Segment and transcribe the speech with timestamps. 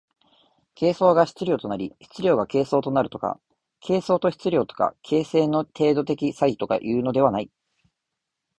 [0.73, 3.39] 形相が質料となり質料が形相となるとか、
[3.81, 7.51] 形相と質料とか形成の程度的差異とかというのではない。